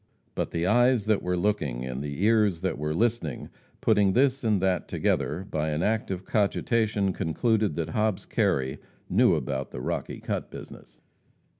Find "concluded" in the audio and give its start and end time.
7.13-7.75